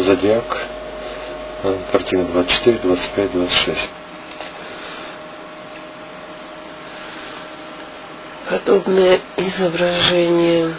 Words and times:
зодиак, 0.00 0.66
картина 1.92 2.24
24, 2.24 2.78
25, 2.78 3.32
26. 3.32 3.90
Подобное 8.50 9.20
изображение 9.36 10.74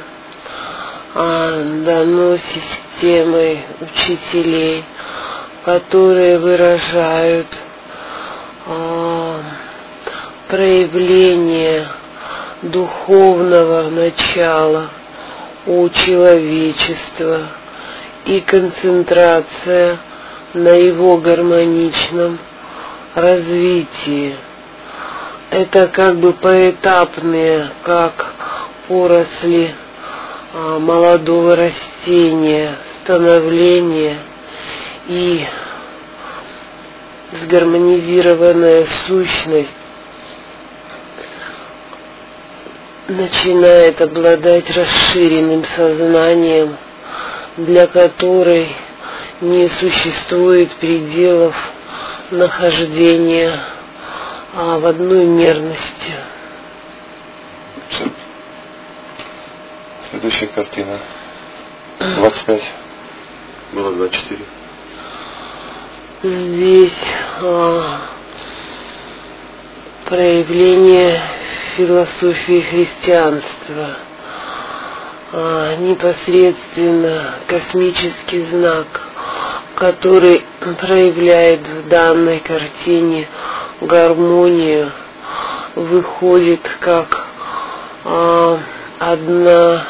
а, 1.15 1.63
дано 1.83 2.37
системой 2.37 3.63
учителей, 3.81 4.83
которые 5.63 6.37
выражают 6.37 7.47
а, 8.67 9.39
проявление 10.47 11.87
духовного 12.61 13.89
начала 13.89 14.89
у 15.65 15.89
человечества 15.89 17.47
и 18.25 18.41
концентрация 18.41 19.99
на 20.53 20.69
его 20.69 21.17
гармоничном 21.17 22.39
развитии. 23.13 24.35
Это 25.51 25.87
как 25.87 26.17
бы 26.17 26.33
поэтапные, 26.33 27.69
как 27.83 28.33
поросли 28.87 29.73
а, 30.53 30.79
молодого 30.79 31.55
растения, 31.55 32.77
становление 33.03 34.17
и 35.07 35.45
сгармонизированная 37.43 38.85
сущность 39.07 39.75
начинает 43.07 44.01
обладать 44.01 44.65
расширенным 44.75 45.63
сознанием, 45.75 46.77
для 47.57 47.87
которой 47.87 48.75
не 49.41 49.69
существует 49.69 50.75
пределов 50.75 51.55
нахождения 52.31 53.59
а 54.57 54.79
в 54.79 54.85
одной 54.85 55.25
мерности. 55.25 56.13
Следующая 60.09 60.47
картина. 60.47 60.99
25. 61.99 62.61
Было 63.73 63.91
24. 63.93 64.45
Здесь 66.23 66.91
а, 67.41 68.01
проявление 70.05 71.21
философии 71.75 72.61
христианства. 72.61 73.97
А, 75.37 75.75
непосредственно 75.75 77.33
космический 77.45 78.45
знак, 78.45 78.87
который 79.75 80.45
проявляет 80.79 81.59
в 81.67 81.89
данной 81.89 82.39
картине 82.39 83.27
гармонию, 83.81 84.93
выходит 85.75 86.61
как 86.79 87.27
а, 88.05 88.59
одна 88.97 89.83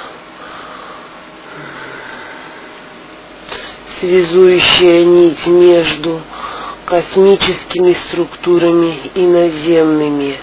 связующая 4.00 5.06
нить 5.06 5.46
между 5.46 6.22
космическими 6.86 7.96
структурами 8.08 9.12
и 9.14 9.22
наземными 9.22 10.40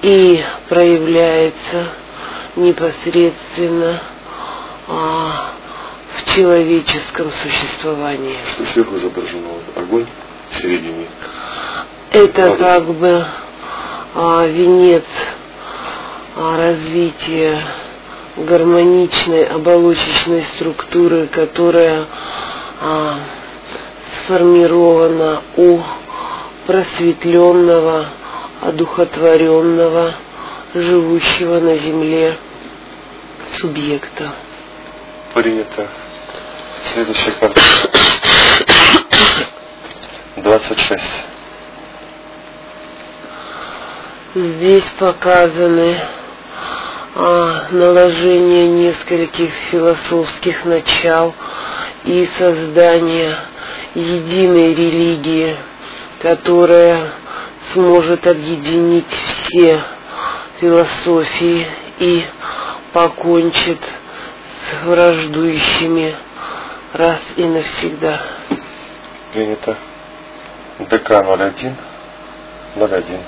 и 0.00 0.42
проявляется 0.70 1.88
непосредственно 2.56 4.00
а, 4.88 5.52
в 6.16 6.34
человеческом 6.34 7.30
существовании. 7.42 8.36
Что 8.54 8.64
сверху 8.66 8.96
изображено? 8.96 9.48
Огонь 9.76 10.06
в 10.50 10.56
середине. 10.56 11.06
Это 12.10 12.56
Правда? 12.56 12.64
как 12.64 12.84
бы 12.94 13.26
а, 14.14 14.46
венец 14.46 15.04
а, 16.36 16.56
развития 16.56 17.60
гармоничной 18.36 19.44
оболочечной 19.44 20.44
структуры, 20.54 21.28
которая 21.28 22.06
а, 22.80 23.20
сформирована 24.24 25.42
у 25.56 25.80
просветленного 26.66 28.06
одухотворенного, 28.60 30.14
живущего 30.74 31.60
на 31.60 31.76
земле 31.76 32.38
субъекта. 33.58 34.32
Принято. 35.34 35.88
Следующая 36.92 37.32
карта. 37.32 37.60
26. 40.36 41.02
Здесь 44.36 44.84
показаны 44.96 45.98
а, 47.16 47.66
наложение 47.72 48.68
нескольких 48.68 49.50
философских 49.72 50.64
начал 50.66 51.34
и 52.04 52.28
создание 52.38 53.36
единой 53.96 54.72
религии, 54.72 55.56
которая 56.22 57.12
сможет 57.72 58.24
объединить 58.28 59.10
все 59.10 59.80
философии 60.60 61.66
и 61.98 62.24
покончит 62.92 63.80
с 63.82 64.03
враждующими 64.84 66.14
раз 66.92 67.20
и 67.36 67.44
навсегда. 67.44 68.20
Принято. 69.32 69.76
ДК 70.78 71.10
01 71.10 71.76
01. 72.76 73.20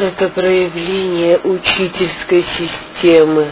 Это 0.00 0.30
проявление 0.30 1.38
учительской 1.44 2.42
системы, 2.42 3.48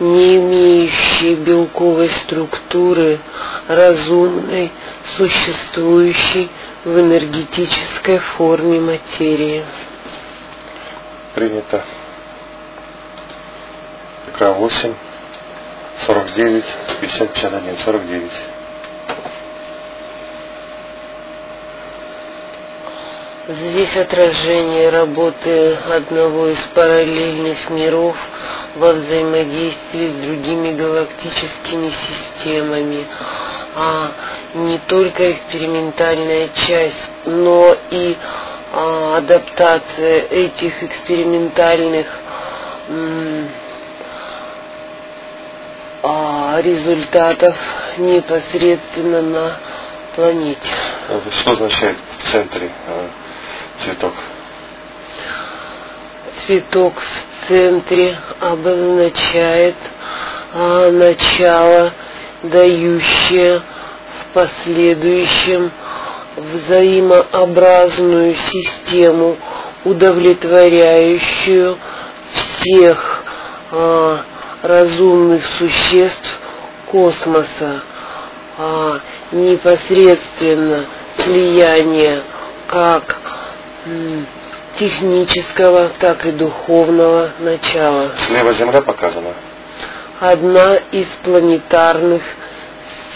не 0.00 0.36
имеющей 0.36 1.36
белковой 1.36 2.10
структуры, 2.10 3.20
разумной, 3.68 4.72
существующей 5.16 6.48
в 6.84 6.98
энергетической 6.98 8.18
форме 8.18 8.80
материи. 8.80 9.64
Принято. 11.34 11.84
К8, 14.38 14.94
49, 16.06 16.64
50, 17.00 17.32
51, 17.32 17.76
49. 17.84 18.30
Здесь 23.48 23.96
отражение 23.96 24.90
работы 24.90 25.74
одного 25.88 26.48
из 26.48 26.60
параллельных 26.74 27.68
миров 27.70 28.16
во 28.76 28.92
взаимодействии 28.92 30.08
с 30.08 30.14
другими 30.14 30.72
галактическими 30.72 31.90
системами, 31.90 33.06
а 33.74 34.12
не 34.54 34.78
только 34.78 35.32
экспериментальная 35.32 36.48
часть, 36.66 37.10
но 37.24 37.76
и 37.90 38.16
адаптация 38.72 40.20
этих 40.30 40.82
экспериментальных 40.82 42.06
а, 46.02 46.60
результатов 46.62 47.56
непосредственно 47.98 49.22
на 49.22 49.56
планете. 50.14 50.60
Что 51.40 51.52
означает 51.52 51.96
в 52.18 52.30
центре 52.30 52.70
а, 52.86 53.08
цветок? 53.78 54.14
Цветок 56.46 56.94
в 57.00 57.48
центре 57.48 58.16
обозначает 58.40 59.76
а, 60.52 60.90
начало, 60.90 61.92
дающее 62.42 63.60
в 63.60 64.34
последующем 64.34 65.70
взаимообразную 66.36 68.34
систему, 68.34 69.36
удовлетворяющую 69.84 71.78
всех 72.32 73.24
а, 73.70 74.22
разумных 74.62 75.44
существ 75.58 76.40
космоса, 76.86 77.82
а, 78.58 79.00
непосредственно 79.32 80.86
слияние 81.16 82.22
как 82.68 83.18
технического, 84.78 85.90
так 85.98 86.26
и 86.26 86.32
духовного 86.32 87.30
начала. 87.38 88.12
Слева 88.16 88.52
Земля 88.52 88.82
показана? 88.82 89.34
Одна 90.20 90.76
из 90.92 91.06
планетарных 91.22 92.22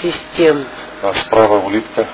систем. 0.02 0.66
А 1.02 1.12
справа 1.14 1.58
улитка? 1.58 2.08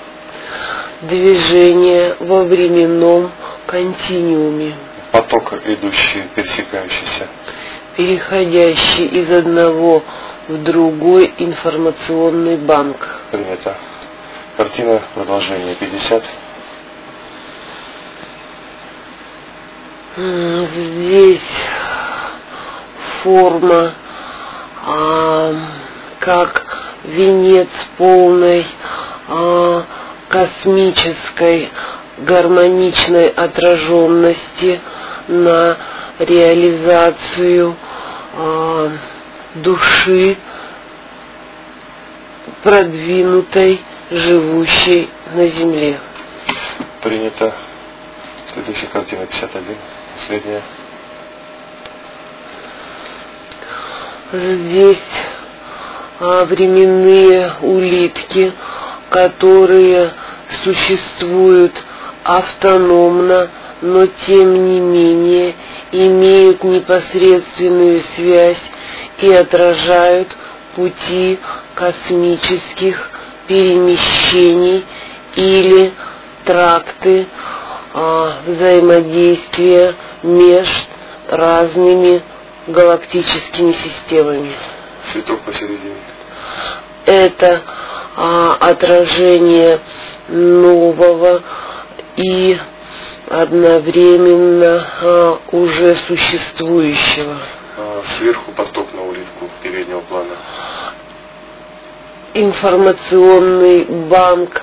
Движение 1.03 2.17
во 2.21 2.45
временном 2.45 3.31
континууме. 3.67 4.75
Поток, 5.13 5.55
идущий, 5.65 6.25
пересекающийся. 6.35 7.27
переходящий 7.97 9.07
из 9.07 9.33
одного 9.33 10.03
в 10.49 10.63
другой 10.63 11.33
информационный 11.39 12.57
банк. 12.57 12.97
Принято. 13.31 13.77
Картина 14.57 15.01
продолжение 15.15 15.75
50. 15.75 16.23
М, 20.17 20.67
Здесь 20.67 21.41
форма 23.23 23.93
а, 24.85 25.55
как 26.19 26.67
венец 27.05 27.69
полной 27.97 28.67
а, 29.29 29.83
космической 30.31 31.71
гармоничной 32.19 33.29
отраженности 33.29 34.81
на 35.27 35.77
реализацию 36.21 37.77
а, 38.35 38.93
души 39.57 40.37
продвинутой, 42.63 43.81
живущей 44.11 45.11
на 45.35 45.49
Земле. 45.49 45.99
Принято. 47.03 47.53
Следующая 48.53 48.87
картина 48.87 49.27
51. 49.27 49.77
Последняя. 50.17 50.63
Здесь 54.33 55.03
а, 56.21 56.45
временные 56.45 57.53
улитки, 57.63 58.53
которые 59.09 60.13
существуют 60.65 61.73
автономно, 62.25 63.51
но 63.81 64.07
тем 64.07 64.67
не 64.67 64.81
менее 64.81 65.55
имеют 65.93 66.63
непосредственную 66.65 68.03
связь 68.15 68.63
и 69.19 69.33
отражают 69.33 70.29
пути 70.77 71.39
космических 71.75 73.11
перемещений 73.47 74.85
или 75.35 75.93
тракты 76.45 77.27
а, 77.93 78.35
взаимодействия 78.47 79.95
между 80.23 80.91
разными 81.29 82.23
галактическими 82.67 83.73
системами. 83.73 84.53
Цветок 85.13 85.41
посередине. 85.41 85.97
Это 87.07 87.63
а, 88.17 88.57
отражение 88.61 89.81
нового 90.29 91.43
и 92.17 92.59
одновременно 93.29 94.87
а, 95.03 95.39
уже 95.53 95.95
существующего. 96.07 97.37
А, 97.77 98.03
Сверху 98.19 98.53
поток 98.53 98.93
на 98.93 99.03
улитку 99.03 99.49
переднего 99.63 100.01
плана. 100.01 100.35
информационный 102.35 103.85
банк 103.85 104.63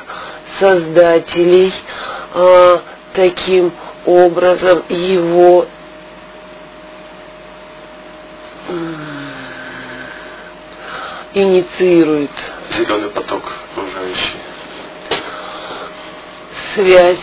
создателей 0.60 1.74
а, 2.34 2.82
таким 3.14 3.72
образом 4.06 4.84
его 4.90 5.66
инициирует 11.34 12.32
Зеленый 12.72 13.10
поток 13.10 13.44
окружающий. 13.72 14.38
связь 16.78 17.18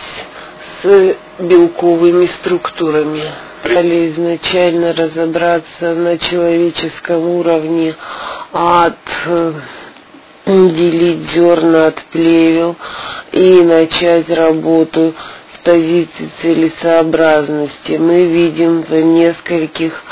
с 0.83 1.15
белковыми 1.39 2.27
структурами. 2.27 3.23
Стали 3.63 4.11
изначально 4.11 4.93
разобраться 4.93 5.95
на 5.95 6.17
человеческом 6.17 7.27
уровне 7.27 7.95
от 8.51 8.95
э, 9.25 9.53
делить 10.45 11.31
зерна 11.31 11.87
от 11.87 12.03
плевел 12.11 12.75
и 13.31 13.61
начать 13.63 14.29
работу 14.29 15.15
с 15.53 15.57
позиции 15.59 16.29
целесообразности. 16.41 17.93
Мы 17.93 18.25
видим 18.25 18.81
в 18.81 18.93
нескольких 18.93 20.03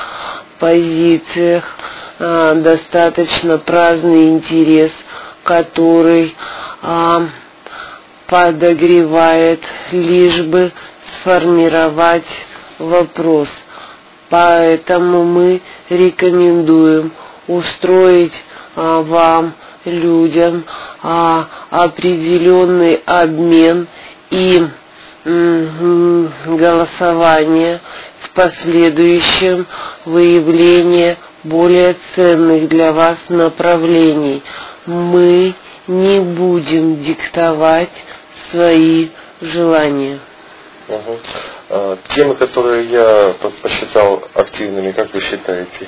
позициях 0.60 1.78
а, 2.20 2.56
достаточно 2.56 3.58
праздный 3.58 4.30
интерес, 4.30 4.92
который 5.44 6.36
а, 6.82 7.28
подогревает, 8.28 9.62
лишь 9.92 10.42
бы 10.42 10.72
сформировать 11.20 12.26
вопрос. 12.80 13.50
Поэтому 14.30 15.24
мы 15.24 15.62
рекомендуем 15.90 17.12
устроить 17.48 18.34
а, 18.76 19.02
вам, 19.02 19.54
людям, 19.86 20.64
а, 21.02 21.48
определенный 21.70 23.02
обмен 23.06 23.88
и 24.32 24.68
голосование 26.46 27.80
в 28.22 28.30
последующем 28.32 29.68
выявление 30.06 31.18
более 31.44 31.96
ценных 32.16 32.68
для 32.70 32.92
вас 32.94 33.18
направлений. 33.30 34.44
Мы 34.86 35.56
не 35.88 36.20
будем 36.20 37.02
диктовать 37.04 37.92
свои 38.52 39.10
желания. 39.42 40.20
А, 41.70 41.98
Темы, 42.10 42.36
которые 42.36 42.86
я 42.90 43.34
по- 43.42 43.50
посчитал 43.50 44.24
активными, 44.34 44.92
как 44.92 45.14
вы 45.14 45.22
считаете? 45.22 45.88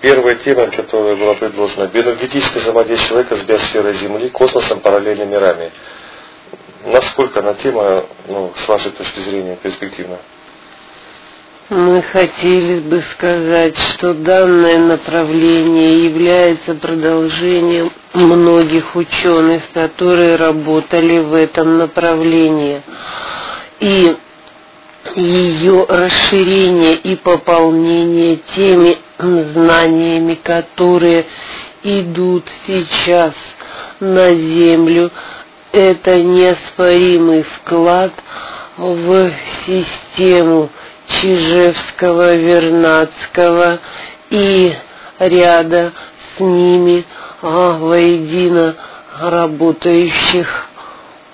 Первая 0.00 0.36
тема, 0.36 0.66
которая 0.68 1.16
была 1.16 1.34
предложена, 1.34 1.86
биоэнергетическое 1.88 2.62
взаимодействие 2.62 3.08
человека 3.08 3.36
с 3.36 3.42
биосферой 3.42 3.94
Земли, 3.94 4.30
космосом, 4.30 4.80
параллельными 4.80 5.30
мирами. 5.30 5.72
Насколько 6.84 7.40
она 7.40 7.54
тема, 7.54 8.04
ну, 8.26 8.52
с 8.56 8.68
вашей 8.68 8.92
точки 8.92 9.20
зрения, 9.20 9.56
перспективна? 9.62 10.18
Мы 11.68 12.02
хотели 12.02 12.80
бы 12.80 13.02
сказать, 13.12 13.76
что 13.78 14.14
данное 14.14 14.78
направление 14.78 16.04
является 16.06 16.74
продолжением 16.74 17.92
многих 18.14 18.96
ученых, 18.96 19.62
которые 19.72 20.36
работали 20.36 21.18
в 21.18 21.34
этом 21.34 21.78
направлении. 21.78 22.82
И 23.78 24.16
ее 25.14 25.86
расширение 25.88 26.94
и 26.94 27.14
пополнение 27.14 28.40
теми 28.56 28.98
знаниями, 29.18 30.34
которые 30.34 31.26
идут 31.82 32.46
сейчас 32.66 33.34
на 34.00 34.34
Землю, 34.34 35.10
это 35.72 36.20
неоспоримый 36.22 37.42
вклад 37.42 38.12
в 38.76 39.32
систему 39.66 40.70
Чижевского, 41.08 42.34
Вернадского 42.36 43.80
и 44.30 44.74
ряда 45.18 45.92
с 46.36 46.40
ними 46.40 47.04
а, 47.42 47.72
воедино 47.72 48.76
работающих 49.18 50.68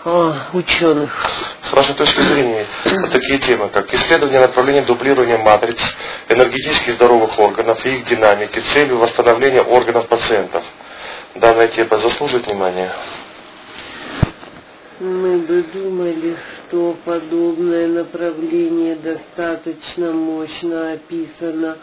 а, 0.05 0.49
ученых. 0.52 1.31
С 1.62 1.73
вашей 1.73 1.95
точки 1.95 2.21
зрения, 2.21 2.66
вот 2.85 3.11
такие 3.11 3.38
темы, 3.38 3.69
как 3.69 3.93
исследование 3.93 4.40
направления 4.40 4.83
дублирования 4.83 5.38
матриц 5.38 5.81
энергетически 6.28 6.90
здоровых 6.93 7.38
органов 7.38 7.85
и 7.85 7.97
их 7.97 8.05
динамики 8.07 8.61
целью 8.73 8.99
восстановления 8.99 9.62
органов 9.62 10.09
пациентов. 10.09 10.64
Данная 11.35 11.69
тема 11.69 11.99
заслуживает 11.99 12.47
внимания. 12.47 12.93
Мы 14.99 15.41
бы 15.41 15.62
думали, 15.75 16.37
что 16.69 16.97
подобное 17.05 17.87
направление 17.87 18.97
достаточно 18.97 20.11
мощно 20.12 20.93
описано 20.93 21.76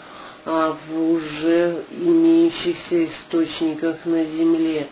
а, 0.45 0.75
в 0.87 1.11
уже 1.11 1.83
имеющихся 1.91 3.05
источниках 3.05 4.03
на 4.05 4.25
Земле. 4.25 4.87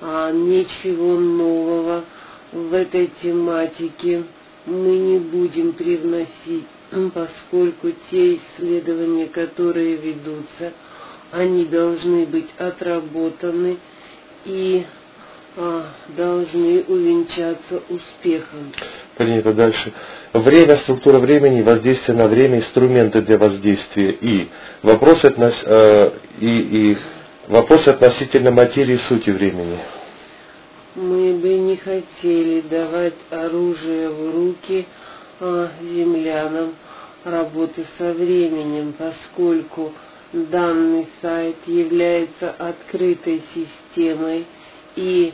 А 0.00 0.30
ничего 0.30 1.18
нового 1.18 2.04
в 2.52 2.72
этой 2.72 3.10
тематике 3.20 4.22
мы 4.64 4.96
не 4.96 5.18
будем 5.18 5.72
привносить, 5.72 6.68
поскольку 7.12 7.90
те 8.08 8.36
исследования, 8.36 9.26
которые 9.26 9.96
ведутся, 9.96 10.74
они 11.32 11.64
должны 11.64 12.24
быть 12.24 12.50
отработаны 12.56 13.78
и 14.44 14.86
должны 16.16 16.84
увенчаться 16.86 17.82
успехом. 17.88 18.72
Принято 19.16 19.52
дальше. 19.52 19.92
Время, 20.32 20.76
структура 20.76 21.18
времени, 21.18 21.62
воздействие 21.62 22.16
на 22.16 22.28
время, 22.28 22.58
инструменты 22.58 23.22
для 23.22 23.38
воздействия 23.38 24.10
и 24.10 24.48
вопросы, 24.82 25.26
относ- 25.26 25.64
э, 25.64 26.10
и, 26.40 26.46
и 26.92 26.96
вопросы 27.48 27.88
относительно 27.88 28.50
материи 28.50 28.94
и 28.94 28.98
сути 28.98 29.30
времени. 29.30 29.78
Мы 30.94 31.34
бы 31.34 31.54
не 31.58 31.76
хотели 31.76 32.60
давать 32.62 33.14
оружие 33.30 34.10
в 34.10 34.34
руки 34.34 34.86
а, 35.40 35.68
землянам 35.82 36.74
работы 37.24 37.84
со 37.98 38.12
временем, 38.12 38.94
поскольку 38.98 39.92
данный 40.32 41.08
сайт 41.22 41.56
является 41.66 42.50
открытой 42.50 43.42
системой 43.54 44.46
и 44.96 45.32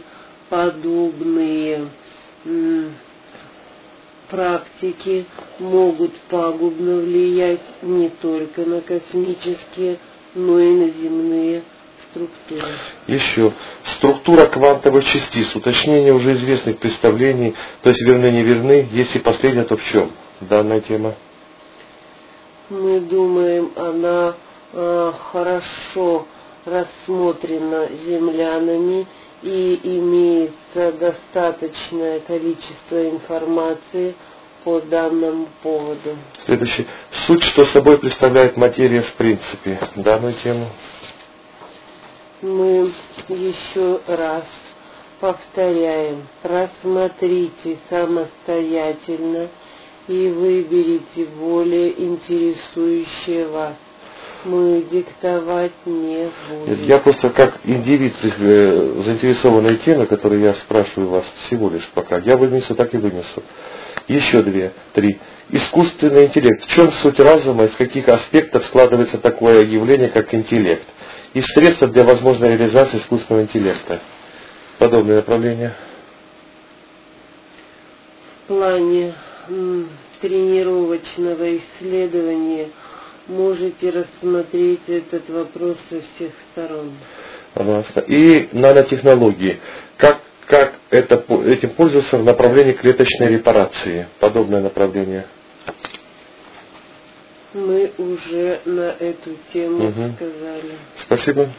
подобные 0.49 1.89
практики 4.29 5.27
могут 5.59 6.13
пагубно 6.29 6.97
влиять 6.97 7.61
не 7.83 8.09
только 8.09 8.63
на 8.63 8.81
космические, 8.81 9.99
но 10.35 10.59
и 10.59 10.75
на 10.75 10.89
земные 10.91 11.63
структуры. 12.11 12.73
Еще. 13.07 13.53
Структура 13.97 14.47
квантовых 14.47 15.05
частиц. 15.05 15.55
Уточнение 15.55 16.13
уже 16.13 16.35
известных 16.35 16.79
представлений, 16.79 17.55
то 17.83 17.91
есть 17.91 18.03
верны, 18.03 18.31
не 18.31 18.43
верны. 18.43 18.89
Если 18.93 19.19
последнее, 19.19 19.65
то 19.65 19.77
в 19.77 19.85
чем 19.85 20.11
данная 20.41 20.81
тема? 20.81 21.15
Мы 22.71 23.01
думаем, 23.01 23.73
она 23.77 24.35
э, 24.73 25.13
хорошо 25.31 26.27
рассмотрена 26.65 27.89
землянами 28.07 29.07
и 29.45 29.79
имеется 29.99 30.93
достаточное 30.93 32.21
количество 32.21 33.11
информации 33.11 34.15
по 34.65 34.81
данному 34.81 35.49
поводу. 35.63 36.17
Следующий. 36.47 36.87
Суть, 37.27 37.43
что 37.45 37.67
собой 37.67 37.99
представляет 37.99 38.57
материя 38.57 39.03
в 39.03 39.13
принципе. 39.13 39.79
Данную 39.97 40.33
тему. 40.43 40.71
Мы 42.41 42.91
еще 43.29 44.01
раз 44.07 44.47
повторяем, 45.21 46.27
рассмотрите 46.43 47.79
самостоятельно 47.91 49.49
и 50.09 50.29
выберите 50.29 51.27
более 51.27 52.03
интересующее 52.03 53.47
вас 53.49 53.77
мы 54.45 54.85
диктовать 54.91 55.73
не 55.85 56.31
будем. 56.49 56.85
Я 56.85 56.99
просто 56.99 57.31
как 57.31 57.59
индивид, 57.65 58.15
э, 58.23 59.03
заинтересованной 59.05 59.77
темы, 59.79 60.07
которую 60.07 60.41
я 60.41 60.55
спрашиваю 60.55 61.09
вас 61.09 61.25
всего 61.43 61.69
лишь 61.71 61.87
пока, 61.95 62.19
я 62.19 62.37
вынесу, 62.37 62.75
так 62.75 62.95
и 62.95 62.99
вынесу. 62.99 63.43
Еще 64.09 64.43
две, 64.43 64.73
три. 64.93 65.19
Искусственный 65.51 66.27
интеллект. 66.27 66.65
В 66.65 66.75
чем 66.75 66.93
суть 66.93 67.19
разума, 67.21 67.65
из 67.65 67.77
каких 67.77 68.09
аспектов 68.09 68.65
складывается 68.67 69.19
такое 69.19 69.65
явление, 69.65 70.09
как 70.09 70.33
интеллект? 70.35 70.85
И 71.33 71.43
средства 71.43 71.89
для 71.89 72.05
возможной 72.05 72.51
реализации 72.51 72.99
искусственного 72.99 73.43
интеллекта. 73.45 74.01
Подобные 74.79 75.17
направления. 75.17 75.75
В 78.45 78.49
плане 78.49 79.15
тренировочного 80.21 81.57
исследования– 81.57 82.69
можете 83.27 83.91
рассмотреть 83.91 84.89
этот 84.89 85.29
вопрос 85.29 85.79
со 85.89 86.01
всех 86.01 86.33
сторон. 86.53 86.93
Пожалуйста. 87.55 88.01
И 88.01 88.49
нанотехнологии. 88.53 89.61
Как, 89.97 90.21
как 90.47 90.75
это, 90.91 91.25
этим 91.47 91.71
пользоваться 91.71 92.19
в 92.19 92.25
направлении 92.25 92.73
клеточной 92.73 93.29
репарации? 93.29 94.09
Подобное 94.19 94.61
направление. 94.61 95.27
Мы 97.53 97.93
уже 97.99 98.61
на 98.65 98.97
эту 98.99 99.37
тему 99.53 99.89
угу. 99.89 100.15
сказали. 100.17 100.73
Спасибо. 100.99 101.51